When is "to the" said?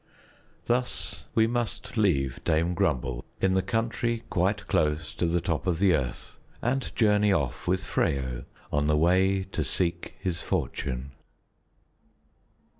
5.13-5.39